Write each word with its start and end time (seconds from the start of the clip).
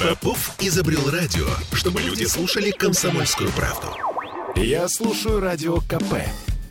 Попов 0.00 0.56
изобрел 0.58 1.10
радио, 1.10 1.46
чтобы 1.74 2.00
люди 2.00 2.24
слушали 2.24 2.70
комсомольскую 2.70 3.50
правду. 3.50 3.88
Я 4.56 4.88
слушаю 4.88 5.40
радио 5.40 5.76
КП 5.80 6.22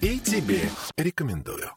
и 0.02 0.20
тебе 0.20 0.62
рекомендую. 0.98 1.70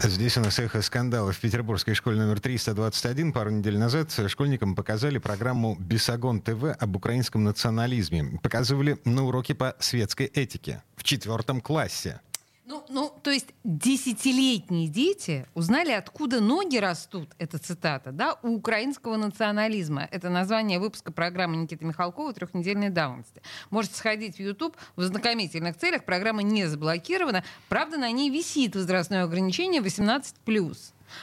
Здесь 0.00 0.36
у 0.36 0.42
нас 0.42 0.60
эхо 0.60 0.80
скандала 0.80 1.32
в 1.32 1.40
петербургской 1.40 1.94
школе 1.94 2.18
номер 2.18 2.38
321. 2.38 3.32
Пару 3.32 3.50
недель 3.50 3.76
назад 3.78 4.16
школьникам 4.28 4.76
показали 4.76 5.18
программу 5.18 5.74
«Бесогон 5.80 6.40
ТВ» 6.40 6.76
об 6.78 6.94
украинском 6.94 7.42
национализме. 7.42 8.38
Показывали 8.44 8.96
на 9.04 9.26
уроке 9.26 9.56
по 9.56 9.74
светской 9.80 10.26
этике 10.26 10.84
в 10.94 11.02
четвертом 11.02 11.60
классе. 11.60 12.20
Ну, 12.64 12.75
ну, 12.88 13.12
то 13.22 13.30
есть 13.30 13.48
десятилетние 13.64 14.88
дети 14.88 15.46
узнали, 15.54 15.92
откуда 15.92 16.40
ноги 16.40 16.76
растут, 16.76 17.30
это 17.38 17.58
цитата, 17.58 18.12
да, 18.12 18.38
у 18.42 18.56
украинского 18.56 19.16
национализма. 19.16 20.08
Это 20.10 20.30
название 20.30 20.78
выпуска 20.78 21.12
программы 21.12 21.56
Никиты 21.56 21.84
Михалкова 21.84 22.32
«Трехнедельной 22.32 22.90
давности». 22.90 23.42
Можете 23.70 23.96
сходить 23.96 24.36
в 24.36 24.40
YouTube 24.40 24.76
в 24.96 25.00
ознакомительных 25.00 25.76
целях. 25.76 26.04
Программа 26.04 26.42
не 26.42 26.66
заблокирована. 26.66 27.44
Правда, 27.68 27.98
на 27.98 28.10
ней 28.10 28.30
висит 28.30 28.74
возрастное 28.74 29.24
ограничение 29.24 29.80
18+ 29.82 30.34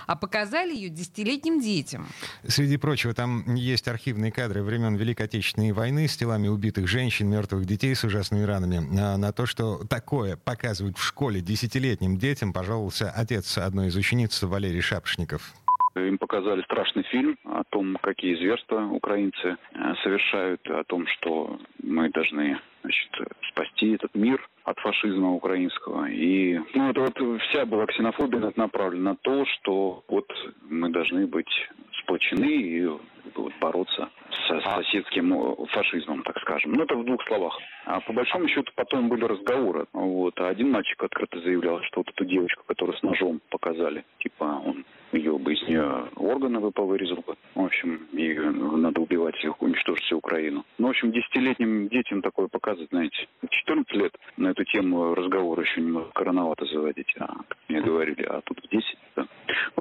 а 0.07 0.16
показали 0.16 0.73
ее 0.73 0.89
десятилетним 0.89 1.59
детям. 1.61 2.07
Среди 2.47 2.77
прочего, 2.77 3.13
там 3.13 3.55
есть 3.55 3.88
архивные 3.88 4.31
кадры 4.31 4.63
времен 4.63 4.95
Великой 4.95 5.23
Отечественной 5.23 5.71
войны 5.71 6.07
с 6.07 6.17
телами 6.17 6.47
убитых 6.47 6.88
женщин, 6.88 7.30
мертвых 7.30 7.66
детей 7.66 7.95
с 7.95 8.03
ужасными 8.03 8.43
ранами. 8.43 8.99
А 8.99 9.17
на 9.17 9.31
то, 9.31 9.45
что 9.45 9.83
такое 9.85 10.38
показывают 10.38 10.97
в 10.97 11.03
школе 11.03 11.41
десятилетним 11.53 12.17
детям, 12.17 12.52
пожаловался 12.52 13.12
отец 13.16 13.59
одной 13.59 13.88
из 13.89 13.95
учениц 13.95 14.41
Валерий 14.41 14.81
Шапшников. 14.81 15.53
Им 15.95 16.17
показали 16.17 16.63
страшный 16.63 17.03
фильм 17.03 17.38
о 17.45 17.63
том, 17.70 17.95
какие 18.02 18.35
зверства 18.35 18.84
украинцы 18.88 19.58
э, 19.73 19.94
совершают, 20.02 20.67
о 20.67 20.83
том, 20.86 21.05
что 21.05 21.59
мы 21.83 22.09
должны 22.09 22.59
значит, 22.81 23.11
спасти 23.52 23.92
этот 23.92 24.16
мир 24.16 24.42
от 24.64 24.80
фашизма 24.80 25.33
украинского. 25.33 26.09
И 26.09 26.59
ну, 26.73 26.89
это 26.89 27.02
вот 27.02 27.42
вся 27.44 27.67
была 27.67 27.86
ксенофобия 27.86 28.52
направлена 28.55 29.11
на 29.11 29.16
то, 29.17 29.45
что 29.45 30.03
вот 30.08 30.25
мы 30.67 30.89
должны 30.89 31.27
быть 31.27 31.53
сплочены 32.02 32.49
и 32.49 32.89
вот, 33.36 33.53
бороться 33.59 34.09
с 34.30 34.62
соседским 34.64 35.66
фашизмом, 35.67 36.23
так 36.23 36.39
скажем. 36.39 36.73
Ну, 36.73 36.84
это 36.84 36.95
в 36.95 37.06
двух 37.06 37.23
словах. 37.28 37.58
А 37.86 38.00
по 38.02 38.14
большому 38.14 38.48
счету 38.48 38.72
потом 38.76 39.09
были 39.09 39.26
разговоры. 39.26 39.86
Вот. 39.94 40.39
А 40.39 40.48
один 40.48 40.72
мальчик 40.72 41.02
открыто 41.03 41.39
заявлял, 41.39 41.81
что 41.84 42.02
вот 42.02 42.09
эту 42.09 42.26
девочку, 42.26 42.64
которую 42.66 42.98
с 42.98 43.04
ножом 43.04 43.42
показали, 43.50 44.06
типа 44.20 44.61
он 44.66 44.86
ее 45.11 45.38
бы 45.38 45.54
из 45.54 45.61
нее 45.67 46.09
органы 46.16 46.59
бы 46.59 46.72
повырезал 46.72 47.17
бы. 47.17 47.36
В 47.56 47.61
общем, 47.66 48.08
ее 48.14 48.50
надо 48.52 49.02
убивать, 49.02 49.36
их 49.44 49.61
уничтожить 49.61 50.04
всю 50.06 50.17
Украину. 50.17 50.66
Ну, 50.78 50.88
в 50.88 50.89
общем, 50.89 51.11
десятилетним 51.11 51.88
детям 51.89 52.22
такое 52.22 52.48
показывать, 52.48 52.89
знаете, 52.89 53.28
14 53.48 53.94
лет 53.94 54.16
на 54.38 54.50
эту 54.50 54.64
тему 54.66 55.14
разговор 55.14 55.59
еще 55.61 55.81
немного 55.81 56.11
рановато 56.16 56.66
заводить, 56.66 57.14
а, 57.20 57.36
мне 57.67 57.81
говорили, 57.81 58.23
а 58.23 58.42
тут 58.42 58.59
в 58.64 58.70
10, 58.70 58.98
да. 59.02 59.02
В 59.02 59.02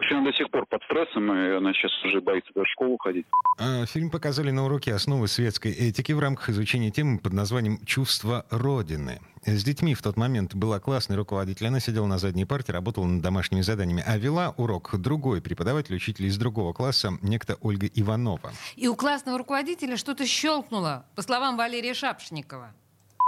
общем, 0.03 0.19
она 0.19 0.31
до 0.31 0.37
сих 0.37 0.51
пор 0.51 0.67
под 0.67 0.83
стрессом, 0.85 1.33
и 1.33 1.57
она 1.57 1.73
сейчас 1.73 1.93
уже 2.05 2.21
боится 2.21 2.51
даже 2.55 2.67
в 2.67 2.71
школу 2.73 2.99
ходить. 2.99 3.27
А, 3.59 3.87
фильм 3.87 4.11
показали 4.11 4.51
на 4.51 4.65
уроке 4.65 4.95
основы 4.95 5.29
светской 5.29 5.73
этики 5.73 6.13
в 6.13 6.19
рамках 6.19 6.51
изучения 6.51 6.91
темы 6.91 7.19
под 7.19 7.33
названием 7.33 7.79
«Чувство 7.85 8.45
Родины». 8.51 9.21
С 9.45 9.65
детьми 9.65 9.95
в 9.95 10.03
тот 10.03 10.17
момент 10.17 10.55
была 10.55 10.79
классный 10.79 11.17
руководитель. 11.17 11.67
Она 11.67 11.81
сидела 11.81 12.07
на 12.07 12.19
задней 12.19 12.45
парте, 12.45 12.73
работала 12.73 13.07
над 13.07 13.23
домашними 13.23 13.61
заданиями. 13.61 14.05
А 14.07 14.17
вела 14.17 14.55
урок 14.57 14.97
другой 14.99 15.41
преподаватель, 15.41 15.97
учитель 15.97 16.27
из 16.27 16.39
другого 16.39 16.73
класса, 16.73 17.19
некто 17.23 17.57
Ольга 17.61 17.87
Иванова. 17.87 18.53
И 18.77 18.87
у 18.87 18.95
классного 18.95 19.39
руководителя 19.39 19.97
что-то 19.97 20.27
щелкнуло, 20.27 21.07
по 21.17 21.23
словам 21.23 21.57
Валерия 21.57 21.95
Шапшникова. 21.95 22.73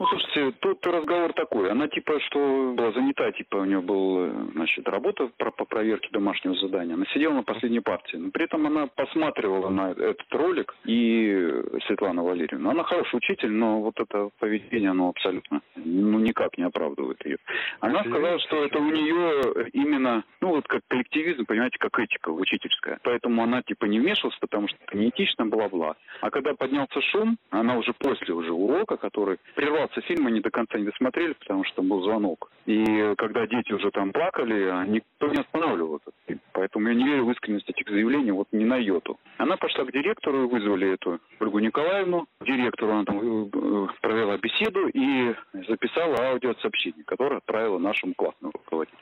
Ну, 0.00 0.06
слушайте, 0.08 0.56
тут 0.60 0.84
разговор 0.86 1.32
такой. 1.34 1.70
Она 1.70 1.86
типа, 1.86 2.18
что 2.20 2.74
была 2.76 2.90
занята, 2.92 3.30
типа 3.30 3.56
у 3.56 3.64
нее 3.64 3.80
была, 3.80 4.28
значит, 4.52 4.88
работа 4.88 5.30
по, 5.38 5.52
по 5.52 5.64
проверке 5.64 6.08
домашнего 6.10 6.56
задания. 6.56 6.94
Она 6.94 7.04
сидела 7.12 7.34
на 7.34 7.42
последней 7.44 7.80
партии. 7.80 8.16
Но 8.16 8.30
при 8.30 8.44
этом 8.44 8.66
она 8.66 8.88
посматривала 8.88 9.68
на 9.68 9.92
этот 9.92 10.26
ролик 10.32 10.74
и 10.84 11.62
Светлана 11.86 12.24
Валерьевна. 12.24 12.72
Она 12.72 12.82
хороший 12.82 13.16
учитель, 13.16 13.52
но 13.52 13.80
вот 13.82 14.00
это 14.00 14.30
поведение, 14.40 14.90
оно 14.90 15.10
абсолютно, 15.10 15.60
ну, 15.76 16.18
никак 16.18 16.58
не 16.58 16.64
оправдывает 16.64 17.24
ее. 17.24 17.36
Она 17.78 18.00
сказала, 18.00 18.40
что 18.40 18.64
это 18.64 18.78
у 18.80 18.90
нее 18.90 19.68
именно, 19.72 20.24
ну, 20.40 20.48
вот 20.48 20.66
как 20.66 20.82
коллективизм, 20.88 21.46
понимаете, 21.46 21.78
как 21.78 21.96
этика 22.00 22.30
учительская. 22.30 22.98
Поэтому 23.04 23.44
она 23.44 23.62
типа 23.62 23.84
не 23.84 24.00
вмешивалась, 24.00 24.38
потому 24.40 24.66
что 24.66 24.76
это 24.86 24.96
неэтично, 24.98 25.46
бла-бла. 25.46 25.94
А 26.20 26.30
когда 26.30 26.54
поднялся 26.54 27.00
шум, 27.00 27.38
она 27.50 27.78
уже 27.78 27.92
после 27.92 28.34
уже 28.34 28.52
урока, 28.52 28.96
который 28.96 29.38
прервал 29.54 29.83
ситуация 29.84 30.02
фильма 30.02 30.30
не 30.30 30.40
до 30.40 30.50
конца 30.50 30.78
не 30.78 30.84
досмотрели, 30.84 31.34
потому 31.34 31.64
что 31.64 31.82
был 31.82 32.02
звонок. 32.02 32.50
И 32.66 33.14
когда 33.16 33.46
дети 33.46 33.72
уже 33.72 33.90
там 33.90 34.12
плакали, 34.12 34.88
никто 34.88 35.28
не 35.28 35.40
останавливал 35.40 35.96
этот 35.96 36.14
фильм. 36.26 36.40
Поэтому 36.52 36.88
я 36.88 36.94
не 36.94 37.04
верю 37.04 37.26
в 37.26 37.30
искренность 37.30 37.68
этих 37.68 37.88
заявлений 37.88 38.32
вот 38.32 38.48
не 38.52 38.64
на 38.64 38.76
йоту. 38.76 39.18
Она 39.38 39.56
пошла 39.56 39.84
к 39.84 39.92
директору, 39.92 40.48
вызвали 40.48 40.94
эту 40.94 41.20
Ольгу 41.40 41.58
Николаевну. 41.58 42.26
Директору 42.40 42.92
она 42.92 43.04
там 43.04 43.18
э, 43.18 43.88
провела 44.00 44.38
беседу 44.38 44.88
и 44.88 45.34
записала 45.68 46.30
аудиосообщение, 46.30 47.04
которое 47.04 47.38
отправила 47.38 47.78
нашему 47.78 48.14
классному 48.14 48.53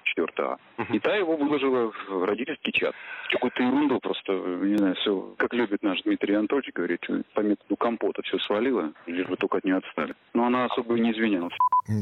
4 0.05 0.29
А. 0.39 0.57
И 0.93 0.99
та 0.99 1.17
его 1.17 1.37
выложила 1.37 1.93
в 2.09 2.25
родительский 2.25 2.73
чат. 2.73 2.95
Какую-то 3.31 3.63
ерунду 3.63 3.99
просто, 4.01 4.33
не 4.33 4.77
знаю, 4.77 4.95
все, 4.97 5.35
как 5.39 5.53
любит 5.55 5.83
наш 5.83 6.03
Дмитрий 6.03 6.35
Анатольевич, 6.35 6.73
говорит, 6.75 7.01
по 7.35 7.41
методу 7.41 7.77
компота 7.77 8.23
все 8.23 8.39
свалила, 8.41 8.93
лишь 9.07 9.27
бы 9.27 9.37
только 9.37 9.59
от 9.59 9.65
нее 9.65 9.77
отстали. 9.77 10.15
Но 10.35 10.47
она 10.47 10.67
особо 10.67 10.99
не 10.99 11.13
извинялась. 11.13 11.55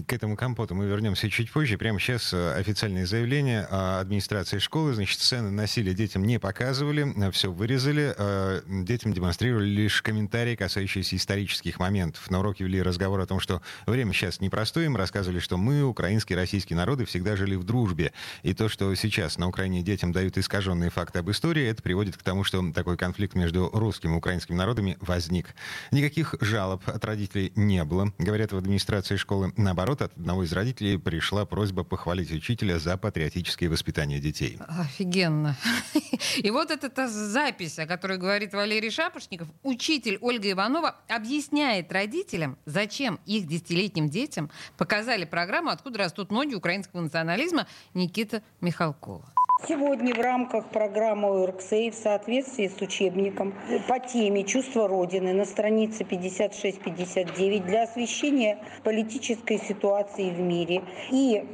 К 0.06 0.12
этому 0.12 0.36
компоту 0.36 0.74
мы 0.74 0.86
вернемся 0.86 1.30
чуть 1.30 1.50
позже. 1.50 1.78
Прямо 1.78 1.98
сейчас 1.98 2.34
э, 2.34 2.54
официальное 2.54 3.06
заявление 3.06 3.62
администрации 3.64 4.58
школы. 4.58 4.92
Значит, 4.92 5.20
сцены 5.20 5.50
насилия 5.50 5.94
детям 5.94 6.22
не 6.22 6.38
показывали, 6.38 7.06
э, 7.16 7.30
все 7.30 7.50
вырезали. 7.50 8.12
Э, 8.18 8.60
детям 8.66 9.14
демонстрировали 9.14 9.64
лишь 9.64 10.02
комментарии, 10.02 10.54
касающиеся 10.54 11.16
исторических 11.16 11.80
моментов. 11.80 12.30
На 12.30 12.40
уроке 12.40 12.64
вели 12.64 12.82
разговор 12.82 13.20
о 13.20 13.26
том, 13.26 13.40
что 13.40 13.62
время 13.86 14.12
сейчас 14.12 14.40
непростое. 14.40 14.84
Им 14.84 14.96
рассказывали, 14.96 15.38
что 15.38 15.56
мы, 15.56 15.82
украинские 15.82 16.36
российские 16.36 16.76
народы, 16.76 17.06
всегда 17.06 17.36
жили 17.36 17.56
в 17.60 17.64
дружбе. 17.64 18.12
И 18.42 18.54
то, 18.54 18.68
что 18.68 18.94
сейчас 18.94 19.38
на 19.38 19.48
Украине 19.48 19.82
детям 19.82 20.12
дают 20.12 20.36
искаженные 20.38 20.90
факты 20.90 21.20
об 21.20 21.30
истории, 21.30 21.66
это 21.66 21.82
приводит 21.82 22.16
к 22.16 22.22
тому, 22.22 22.44
что 22.44 22.72
такой 22.72 22.96
конфликт 22.96 23.34
между 23.34 23.70
русским 23.72 24.14
и 24.14 24.16
украинскими 24.16 24.56
народами 24.56 24.96
возник. 25.00 25.54
Никаких 25.92 26.34
жалоб 26.40 26.82
от 26.86 27.04
родителей 27.04 27.52
не 27.54 27.84
было. 27.84 28.12
Говорят, 28.18 28.52
в 28.52 28.56
администрации 28.56 29.16
школы 29.16 29.52
наоборот, 29.56 30.02
от 30.02 30.16
одного 30.16 30.44
из 30.44 30.52
родителей 30.52 30.98
пришла 30.98 31.44
просьба 31.44 31.84
похвалить 31.84 32.32
учителя 32.32 32.78
за 32.78 32.96
патриотическое 32.96 33.68
воспитание 33.68 34.20
детей. 34.20 34.58
Офигенно. 34.66 35.56
И 36.36 36.50
вот 36.50 36.70
эта 36.70 37.08
запись, 37.08 37.78
о 37.78 37.86
которой 37.86 38.18
говорит 38.18 38.52
Валерий 38.52 38.90
Шапошников, 38.90 39.48
учитель 39.62 40.18
Ольга 40.20 40.50
Иванова 40.50 40.96
объясняет 41.08 41.92
родителям, 41.92 42.58
зачем 42.66 43.20
их 43.26 43.46
десятилетним 43.46 44.08
детям 44.08 44.50
показали 44.76 45.24
программу 45.24 45.70
«Откуда 45.70 45.98
растут 45.98 46.30
ноги 46.30 46.54
украинского 46.54 47.00
национализма» 47.00 47.49
Никита 47.94 48.42
Михалкова. 48.60 49.24
Сегодня 49.68 50.14
в 50.14 50.18
рамках 50.18 50.70
программы 50.70 51.28
ОРКСЕЙ 51.44 51.90
в 51.90 51.94
соответствии 51.94 52.68
с 52.68 52.80
учебником 52.80 53.54
по 53.88 53.98
теме 53.98 54.42
«Чувство 54.44 54.88
Родины» 54.88 55.34
на 55.34 55.44
странице 55.44 56.04
56-59 56.04 57.64
для 57.64 57.82
освещения 57.82 58.58
политической 58.82 59.58
ситуации 59.58 60.30
в 60.30 60.40
мире 60.40 60.82
и 61.10 61.44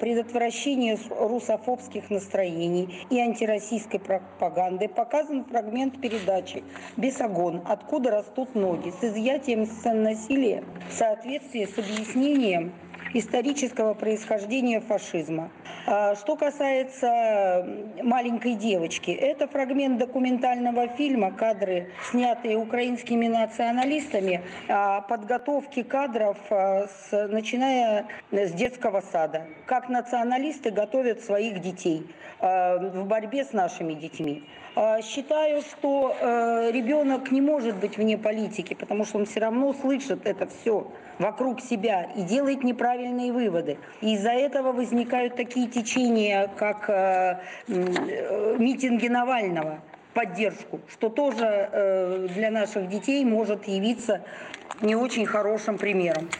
предотвращения 0.00 0.98
русофобских 1.10 2.10
настроений 2.10 3.06
и 3.10 3.20
антироссийской 3.20 4.00
пропаганды 4.00 4.88
показан 4.88 5.44
фрагмент 5.44 6.00
передачи 6.00 6.64
«Бесогон. 6.96 7.62
Откуда 7.66 8.10
растут 8.10 8.56
ноги» 8.56 8.90
с 8.90 9.04
изъятием 9.04 9.66
сцен 9.66 10.02
насилия 10.02 10.64
в 10.90 10.92
соответствии 10.92 11.66
с 11.66 11.78
объяснением 11.78 12.72
исторического 13.14 13.94
происхождения 13.94 14.80
фашизма. 14.80 15.50
А 15.86 16.14
что 16.16 16.36
касается 16.36 17.66
маленькой 18.02 18.54
девочки, 18.54 19.10
это 19.10 19.46
фрагмент 19.46 19.98
документального 19.98 20.88
фильма, 20.88 21.30
кадры, 21.30 21.90
снятые 22.10 22.56
украинскими 22.56 23.28
националистами, 23.28 24.42
о 24.68 25.02
подготовке 25.02 25.84
кадров, 25.84 26.36
а, 26.50 26.86
с, 26.88 27.28
начиная 27.28 28.06
с 28.32 28.52
детского 28.52 29.00
сада. 29.00 29.46
Как 29.66 29.88
националисты 29.88 30.70
готовят 30.70 31.22
своих 31.22 31.60
детей 31.60 32.06
а, 32.40 32.78
в 32.78 33.06
борьбе 33.06 33.44
с 33.44 33.52
нашими 33.52 33.94
детьми. 33.94 34.42
Считаю, 35.04 35.62
что 35.62 36.16
э, 36.20 36.72
ребенок 36.72 37.30
не 37.30 37.40
может 37.40 37.76
быть 37.76 37.96
вне 37.96 38.18
политики, 38.18 38.74
потому 38.74 39.04
что 39.04 39.18
он 39.18 39.26
все 39.26 39.38
равно 39.38 39.72
слышит 39.72 40.26
это 40.26 40.48
все 40.48 40.90
вокруг 41.18 41.60
себя 41.60 42.04
и 42.16 42.22
делает 42.22 42.64
неправильные 42.64 43.32
выводы. 43.32 43.78
Из-за 44.00 44.30
этого 44.30 44.72
возникают 44.72 45.36
такие 45.36 45.68
течения, 45.68 46.50
как 46.56 46.88
э, 46.88 47.40
э, 47.68 48.56
митинги 48.58 49.08
Навального. 49.08 49.80
поддержку, 50.14 50.80
что 50.90 51.08
тоже 51.08 51.44
э, 51.44 52.28
для 52.32 52.50
наших 52.50 52.88
детей 52.88 53.24
может 53.24 53.66
явиться 53.66 54.22
не 54.80 54.94
очень 54.94 55.26
хорошим 55.26 55.76
примером. 55.76 56.30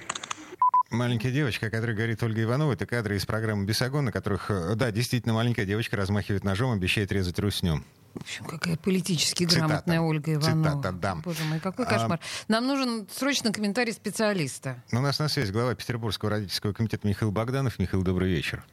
Маленькая 0.90 1.32
девочка, 1.32 1.66
о 1.66 1.70
которой 1.70 1.96
говорит 1.96 2.22
Ольга 2.22 2.42
Иванова, 2.44 2.72
это 2.72 2.86
кадры 2.86 3.16
из 3.16 3.26
программы 3.26 3.64
«Бесогон», 3.64 4.04
на 4.04 4.12
которых, 4.12 4.50
э, 4.50 4.74
да, 4.76 4.92
действительно, 4.92 5.34
маленькая 5.34 5.66
девочка 5.66 5.96
размахивает 5.96 6.44
ножом, 6.44 6.72
обещает 6.72 7.10
резать 7.10 7.38
русню. 7.40 7.82
В 8.14 8.20
общем, 8.20 8.44
какая 8.44 8.76
политически 8.76 9.44
грамотная 9.44 9.98
Цитата. 9.98 10.02
Ольга 10.02 10.34
Иванова. 10.34 10.68
Цитата, 10.70 10.92
да. 10.92 11.14
Боже 11.16 11.44
мой, 11.44 11.60
какой 11.60 11.84
кошмар. 11.84 12.20
А... 12.20 12.52
Нам 12.52 12.66
нужен 12.66 13.08
срочно 13.10 13.52
комментарий 13.52 13.92
специалиста. 13.92 14.82
У 14.92 15.00
нас 15.00 15.18
на 15.18 15.28
связи 15.28 15.50
глава 15.50 15.74
Петербургского 15.74 16.30
родительского 16.30 16.72
комитета 16.72 17.08
Михаил 17.08 17.32
Богданов. 17.32 17.78
Михаил, 17.78 18.02
добрый 18.02 18.30
вечер. 18.30 18.64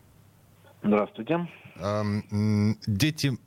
Здравствуйте. 0.84 1.48
Дети 2.88 3.38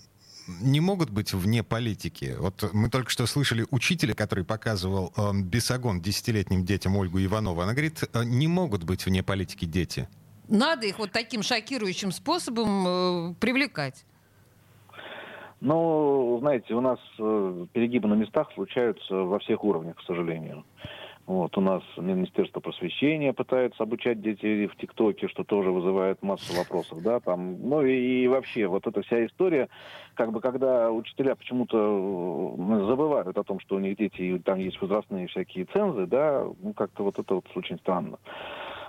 не 0.48 0.80
могут 0.80 1.10
быть 1.10 1.32
вне 1.32 1.62
политики. 1.62 2.36
Вот 2.38 2.70
мы 2.72 2.90
только 2.90 3.10
что 3.10 3.26
слышали 3.26 3.66
учителя, 3.70 4.14
который 4.14 4.44
показывал 4.44 5.12
э, 5.16 5.32
бесогон 5.34 6.00
десятилетним 6.00 6.64
детям 6.64 6.96
Ольгу 6.96 7.22
Иванову. 7.22 7.60
Она 7.62 7.72
говорит, 7.72 8.04
э, 8.12 8.24
не 8.24 8.46
могут 8.46 8.84
быть 8.84 9.06
вне 9.06 9.22
политики 9.22 9.64
дети. 9.64 10.08
Надо 10.48 10.86
их 10.86 10.98
вот 10.98 11.12
таким 11.12 11.42
шокирующим 11.42 12.12
способом 12.12 12.84
э, 12.86 13.34
привлекать. 13.40 14.04
Ну, 15.60 16.38
знаете, 16.40 16.74
у 16.74 16.80
нас 16.80 16.98
э, 17.18 17.66
перегибы 17.72 18.08
на 18.08 18.14
местах 18.14 18.52
случаются 18.54 19.14
во 19.14 19.38
всех 19.38 19.64
уровнях, 19.64 19.96
к 19.96 20.02
сожалению. 20.02 20.64
Вот, 21.26 21.56
у 21.56 21.62
нас 21.62 21.82
Министерство 21.96 22.60
просвещения 22.60 23.32
пытается 23.32 23.82
обучать 23.82 24.20
детей 24.20 24.66
в 24.66 24.76
ТикТоке, 24.76 25.26
что 25.28 25.42
тоже 25.42 25.70
вызывает 25.70 26.22
массу 26.22 26.54
вопросов, 26.54 27.02
да, 27.02 27.18
там, 27.18 27.66
ну 27.66 27.80
и, 27.80 28.24
и 28.24 28.28
вообще 28.28 28.66
вот 28.66 28.86
эта 28.86 29.00
вся 29.00 29.24
история, 29.24 29.70
как 30.12 30.32
бы 30.32 30.42
когда 30.42 30.92
учителя 30.92 31.34
почему-то 31.34 31.78
э, 31.78 32.86
забывают 32.86 33.38
о 33.38 33.42
том, 33.42 33.58
что 33.60 33.76
у 33.76 33.78
них 33.78 33.96
дети, 33.96 34.38
там 34.44 34.58
есть 34.58 34.78
возрастные 34.82 35.28
всякие 35.28 35.64
цензы, 35.64 36.06
да, 36.06 36.46
ну 36.60 36.74
как-то 36.74 37.04
вот 37.04 37.18
это 37.18 37.36
вот 37.36 37.46
очень 37.54 37.78
странно. 37.78 38.18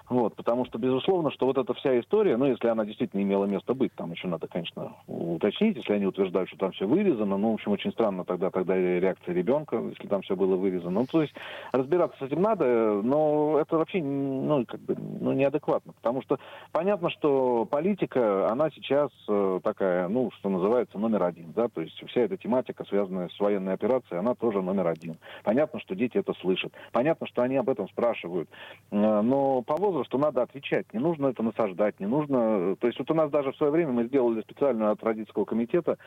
Вот, 0.10 0.36
потому 0.36 0.66
что, 0.66 0.78
безусловно, 0.78 1.32
что 1.32 1.48
вот 1.48 1.58
эта 1.58 1.74
вся 1.74 2.00
история, 2.00 2.38
ну, 2.38 2.46
если 2.46 2.68
она 2.68 2.86
действительно 2.86 3.22
имела 3.22 3.46
место 3.46 3.74
быть, 3.74 3.94
там 3.96 4.12
еще 4.12 4.28
надо, 4.28 4.48
конечно, 4.48 4.94
уточнить, 5.08 5.78
если 5.78 5.94
они 5.94 6.06
утверждают, 6.06 6.50
что 6.50 6.58
там 6.60 6.72
все 6.74 6.86
вырезано, 6.86 7.38
ну, 7.38 7.52
в 7.52 7.54
общем, 7.56 7.72
очень 7.72 7.92
странно 7.92 8.24
тогда, 8.24 8.52
тогда 8.52 8.76
реакция 8.76 9.34
ребенка, 9.34 9.78
если 9.78 10.08
там 10.08 10.22
все 10.22 10.36
было 10.36 10.56
вырезано. 10.56 10.92
Ну, 10.92 11.06
то 11.08 11.22
есть 11.22 11.34
разбираться 11.72 12.18
с 12.20 12.28
этим 12.28 12.42
надо, 12.42 13.02
но 13.04 13.58
это 13.60 13.78
вообще, 13.78 14.02
ну, 14.02 14.64
как 14.66 14.80
бы, 14.82 14.96
ну, 14.96 15.34
неадекватно, 15.34 15.94
потому 15.94 16.22
что 16.22 16.38
понятно, 16.72 17.10
что 17.10 17.66
политика, 17.66 18.50
она 18.52 18.70
сейчас 18.70 19.10
э, 19.28 19.60
такая, 19.64 20.08
ну, 20.08 20.30
что 20.38 20.50
называется, 20.50 21.00
номер 21.00 21.24
один, 21.24 21.52
да, 21.54 21.68
то 21.68 21.82
есть 21.82 22.00
вся 22.08 22.22
эта 22.22 22.38
тематика, 22.38 22.86
связанная 22.86 23.30
с 23.30 23.40
военной 23.40 23.74
операцией, 23.74 24.20
она 24.20 24.36
тоже 24.36 24.62
номер 24.62 24.88
один. 24.88 25.18
Понятно, 25.44 25.80
что 25.80 25.96
дети 25.96 26.18
это 26.18 26.34
слышат, 26.42 26.72
понятно, 26.92 27.26
что 27.26 27.42
они 27.42 27.56
об 27.56 27.70
этом 27.70 27.90
спрашивают, 27.90 28.48
э, 28.92 29.22
но 29.22 29.64
по 29.64 29.76
возрасту 29.96 30.18
надо 30.18 30.42
отвечать. 30.42 30.94
Не 30.94 31.00
нужно 31.00 31.28
это 31.28 31.42
насаждать, 31.44 32.00
не 32.00 32.06
нужно... 32.06 32.76
То 32.76 32.88
есть 32.88 33.00
вот 33.00 33.10
у 33.10 33.14
нас 33.14 33.32
даже 33.32 33.52
в 33.52 33.58
свое 33.58 33.72
время 33.72 33.92
мы 33.92 34.06
сделали 34.06 34.42
специальную 34.42 34.92
от 34.92 35.04
родительского 35.04 35.46
комитета, 35.46 35.98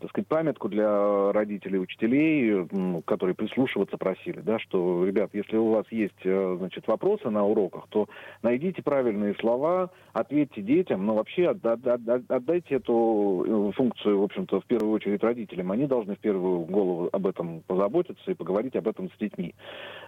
так 0.00 0.10
сказать, 0.10 0.28
памятку 0.28 0.68
для 0.68 1.32
родителей, 1.32 1.78
учителей, 1.78 2.66
которые 3.04 3.34
прислушиваться 3.34 3.96
просили, 3.96 4.40
да, 4.40 4.58
что, 4.58 5.04
ребят, 5.06 5.30
если 5.32 5.56
у 5.56 5.70
вас 5.70 5.86
есть, 5.90 6.24
э, 6.24 6.56
значит, 6.58 6.86
вопросы 6.86 7.30
на 7.30 7.44
уроках, 7.44 7.86
то 7.88 8.08
найдите 8.42 8.82
правильные 8.82 9.34
слова, 9.34 9.90
ответьте 10.12 10.60
детям, 10.62 11.06
но 11.06 11.14
вообще 11.14 11.48
отдайте 11.48 12.74
эту 12.74 13.44
э, 13.46 13.72
функцию, 13.72 14.20
в 14.20 14.24
общем-то, 14.24 14.60
в 14.60 14.66
первую 14.66 14.92
очередь 14.92 15.22
родителям. 15.22 15.72
Они 15.72 15.86
должны 15.86 16.16
в 16.16 16.18
первую 16.18 16.60
голову 16.60 17.08
об 17.12 17.26
этом 17.26 17.62
позаботиться 17.66 18.30
и 18.30 18.34
поговорить 18.34 18.76
об 18.76 18.88
этом 18.88 19.08
с 19.10 19.18
детьми. 19.18 19.54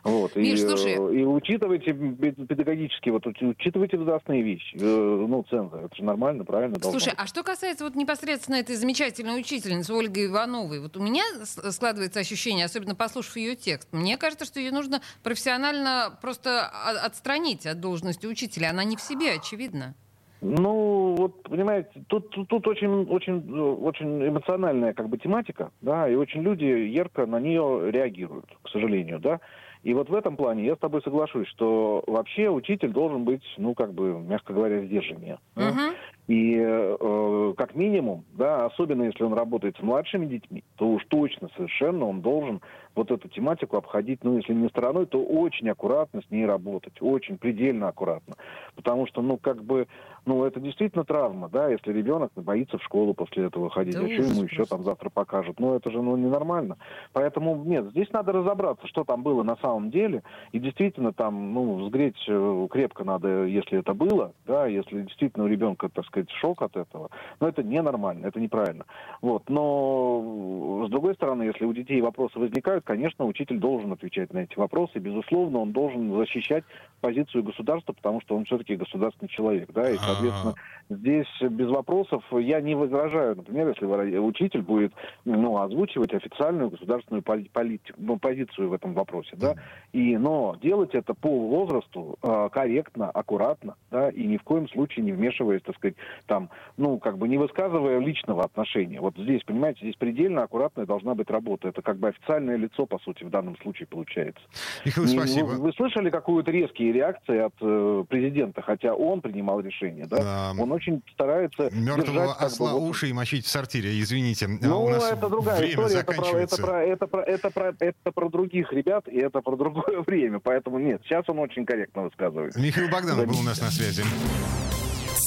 Вот. 0.05 0.35
Миш, 0.37 0.61
и, 0.61 0.67
слушай... 0.67 0.93
и 0.93 1.25
учитывайте 1.25 1.93
педагогически 1.93 3.11
вот 3.11 3.27
учитывайте 3.41 3.97
возрастные 3.97 4.43
вещи, 4.43 4.77
э, 4.77 5.27
ну, 5.29 5.45
цензы. 5.49 5.77
Это 5.77 5.95
же 5.95 6.05
нормально, 6.05 6.45
правильно? 6.45 6.77
Слушай, 6.81 7.13
а 7.17 7.27
что 7.27 7.43
касается 7.43 7.85
вот 7.85 7.95
непосредственно 7.95 8.57
этой 8.57 8.77
замечательной 8.77 9.39
учительницы 9.39 9.93
Ольги 9.93 10.27
Ивановой, 10.27 10.81
вот 10.81 10.97
у 10.97 11.03
меня 11.03 11.23
складывается 11.45 12.21
ощущение, 12.21 12.65
особенно 12.65 12.95
послушав 12.95 13.37
ее 13.37 13.57
текст, 13.57 13.89
мне 13.93 14.17
кажется, 14.17 14.45
что 14.45 14.61
ее 14.61 14.73
нужно 14.73 15.01
профессионально 15.23 16.19
просто 16.21 16.67
отстранить 16.67 17.67
от 17.67 17.81
должности 17.81 18.27
учителя. 18.27 18.71
Она 18.71 18.85
не 18.85 18.97
в 18.97 19.01
себе, 19.01 19.33
очевидно. 19.33 19.95
Ну, 20.41 21.17
вот, 21.17 21.43
понимаете, 21.43 21.91
тут, 22.07 22.31
тут, 22.31 22.49
тут 22.49 22.69
очень, 22.69 23.07
очень, 23.09 23.43
очень 23.59 24.29
эмоциональная 24.29 24.93
как 24.93 25.09
бы 25.09 25.19
тематика, 25.19 25.73
да, 25.81 26.09
и 26.09 26.15
очень 26.15 26.43
люди 26.43 26.65
ярко 26.65 27.27
на 27.27 27.41
нее 27.41 27.91
реагируют, 27.91 28.47
к 28.63 28.68
сожалению, 28.71 29.19
да. 29.19 29.41
И 29.85 29.95
вот 29.95 30.09
в 30.09 30.15
этом 30.15 30.37
плане 30.37 30.65
я 30.65 30.75
с 30.75 30.79
тобой 30.79 31.03
соглашусь, 31.03 31.47
что 31.49 32.03
вообще 32.07 32.51
учитель 32.51 32.91
должен 32.91 33.25
быть, 33.25 33.45
ну, 33.59 33.75
как 33.75 33.95
бы, 33.95 34.19
мягко 34.19 34.53
говоря, 34.53 34.85
сдержаннее. 34.85 35.39
Uh-huh. 35.55 35.73
Да? 35.75 35.95
И 36.29 36.59
э, 36.61 37.55
как 37.57 37.75
минимум, 37.75 38.25
да, 38.35 38.67
особенно 38.67 39.05
если 39.05 39.25
он 39.25 39.33
работает 39.33 39.77
с 39.79 39.83
младшими 39.83 40.27
детьми, 40.27 40.63
то 40.77 40.87
уж 40.87 41.03
точно 41.09 41.49
совершенно 41.57 42.05
он 42.05 42.21
должен 42.21 42.61
вот 42.95 43.11
эту 43.11 43.29
тематику 43.29 43.79
обходить, 43.79 44.23
ну, 44.23 44.37
если 44.37 44.53
не 44.53 44.69
стороной, 44.69 45.07
то 45.07 45.25
очень 45.25 45.71
аккуратно 45.71 46.21
с 46.21 46.31
ней 46.31 46.45
работать, 46.45 46.93
очень 47.01 47.39
предельно 47.39 47.89
аккуратно. 47.89 48.35
Потому 48.75 49.07
что, 49.07 49.23
ну, 49.23 49.39
как 49.39 49.65
бы, 49.65 49.87
ну, 50.27 50.45
это 50.45 50.61
действительно 50.61 51.05
травма, 51.05 51.49
да, 51.49 51.69
если 51.71 51.93
ребенок 51.95 52.31
боится 52.37 52.77
в 52.77 52.83
школу 52.83 53.15
после 53.15 53.47
этого 53.47 53.71
ходить, 53.71 53.95
да 53.95 54.05
а 54.05 54.09
что 54.09 54.23
ему 54.23 54.43
еще 54.43 54.67
там 54.67 54.83
завтра 54.83 55.09
покажут? 55.09 55.59
Ну, 55.59 55.77
это 55.77 55.91
же, 55.91 56.03
ну, 56.03 56.15
ненормально. 56.17 56.77
Поэтому, 57.15 57.57
нет, 57.65 57.87
здесь 57.93 58.13
надо 58.13 58.33
разобраться, 58.33 58.58
что 58.85 59.05
там 59.05 59.23
было 59.23 59.43
на 59.43 59.57
самом 59.57 59.91
деле, 59.91 60.23
и 60.53 60.59
действительно 60.59 61.13
там, 61.13 61.55
ну, 61.55 61.89
сгреть 61.89 62.23
э, 62.29 62.67
крепко 62.71 63.05
надо, 63.05 63.45
если 63.45 63.79
это 63.79 63.95
было, 63.95 64.33
да, 64.47 64.67
если 64.67 65.03
действительно 65.03 65.45
у 65.45 65.49
ребенка, 65.49 65.89
так 65.89 66.05
сказать, 66.07 66.31
шок 66.41 66.63
от 66.63 66.77
этого, 66.77 67.11
но 67.41 67.49
это 67.49 67.63
ненормально, 67.63 68.27
это 68.27 68.41
неправильно. 68.41 68.85
Вот, 69.21 69.49
но, 69.49 70.85
с 70.87 70.91
другой 70.91 71.15
стороны, 71.15 71.45
если 71.45 71.65
у 71.65 71.73
детей 71.73 72.01
вопросы 72.01 72.39
возникают, 72.39 72.85
конечно, 72.85 73.25
учитель 73.25 73.59
должен 73.59 73.93
отвечать 73.93 74.33
на 74.33 74.39
эти 74.39 74.59
вопросы. 74.59 74.99
Безусловно, 74.99 75.61
он 75.61 75.73
должен 75.73 76.17
защищать 76.17 76.65
позицию 77.01 77.45
государства, 77.45 77.93
потому 77.93 78.21
что 78.21 78.37
он 78.37 78.45
все-таки 78.45 78.77
государственный 78.77 79.29
человек. 79.29 79.71
Да, 79.73 79.91
и, 79.91 79.97
соответственно, 79.97 80.55
здесь 80.89 81.27
без 81.41 81.69
вопросов 81.69 82.25
я 82.33 82.61
не 82.61 82.75
возражаю. 82.75 83.37
Например, 83.37 83.69
если 83.69 84.19
учитель 84.19 84.63
будет 84.63 84.93
ну, 85.25 85.59
озвучивать 85.59 86.13
официальную 86.15 86.71
государственную 86.71 87.23
политику, 87.23 87.99
ну, 87.99 88.19
позицию 88.19 88.48
в 88.57 88.73
этом 88.73 88.95
вопросе. 88.95 89.37
Да, 89.37 89.55
и, 89.93 90.17
но 90.17 90.57
делать 90.63 90.95
это 90.95 91.15
по 91.15 91.29
возрасту 91.29 92.19
э, 92.23 92.49
корректно, 92.53 93.11
аккуратно, 93.11 93.77
да, 93.91 94.11
и 94.11 94.27
ни 94.27 94.37
в 94.37 94.43
коем 94.43 94.69
случае 94.69 95.05
не 95.05 95.13
вмешиваясь, 95.13 95.63
так 95.63 95.77
сказать, 95.77 95.97
там, 96.27 96.51
ну, 96.77 96.99
как 96.99 97.19
бы 97.19 97.29
не 97.29 97.39
высказывая 97.39 97.99
личного 97.99 98.45
отношения. 98.45 99.01
Вот 99.01 99.15
здесь, 99.17 99.43
понимаете, 99.45 99.81
здесь 99.83 99.97
предельно 99.97 100.43
аккуратная 100.43 100.87
должна 100.87 101.15
быть 101.15 101.31
работа. 101.31 101.69
Это 101.69 101.83
как 101.83 101.99
бы 101.99 102.09
официальное 102.09 102.57
лицо 102.57 102.87
по 102.87 102.99
сути, 102.99 103.25
в 103.25 103.31
данном 103.31 103.57
случае 103.59 103.87
получается. 103.87 104.43
Михаил, 104.85 105.07
Не, 105.07 105.19
спасибо. 105.19 105.47
Вы, 105.47 105.57
вы 105.59 105.73
слышали 105.73 106.11
какую-то 106.11 106.51
резкие 106.51 106.93
реакции 106.93 107.39
от 107.39 107.55
э, 107.61 108.05
президента, 108.09 108.63
хотя 108.63 108.95
он 108.95 109.21
принимал 109.21 109.61
решение, 109.61 110.07
да? 110.07 110.17
да. 110.17 110.63
Он 110.63 110.73
очень 110.73 111.03
старается 111.13 111.71
Мертвого 111.73 112.07
держать, 112.07 112.41
осла 112.41 112.73
бы, 112.73 112.89
уши 112.89 113.09
и 113.09 113.13
мочить 113.13 113.45
в 113.45 113.49
сортире, 113.49 113.99
извините. 114.01 114.47
А 114.47 114.67
ну, 114.67 114.85
у 114.85 114.89
нас 114.89 115.13
это 115.13 115.29
другая 115.29 115.59
время 115.59 115.87
история, 115.87 116.01
это 116.43 116.57
про, 116.57 116.83
это, 116.83 117.07
про, 117.07 117.23
это, 117.23 117.51
про, 117.51 117.69
это, 117.69 117.77
про, 117.79 117.87
это 117.87 118.13
про 118.13 118.29
других 118.39 118.73
ребят, 118.73 119.09
и 119.09 119.19
это 119.19 119.41
про 119.41 119.57
другое 119.57 120.03
время, 120.07 120.39
поэтому 120.39 120.79
нет, 120.79 121.01
сейчас 121.05 121.25
он 121.29 121.41
очень 121.41 121.67
корректно 121.67 122.05
высказывает. 122.05 122.57
Михаил 122.57 122.89
Богданов 122.89 123.27
был 123.27 123.41
у 123.41 123.43
нас 123.43 123.61
на 123.61 123.71
связи. 123.71 124.03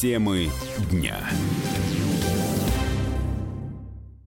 Темы 0.01 0.47
дня. 0.89 1.17